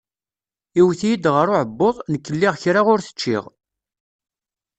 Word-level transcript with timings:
Iwet-iyi-d 0.79 1.25
ɣer 1.35 1.47
uɛebbuḍ, 1.53 1.95
nekk 2.11 2.25
lliɣ 2.35 2.53
kra 2.61 2.81
ur 2.93 2.99
t-ččiɣ. 3.01 3.43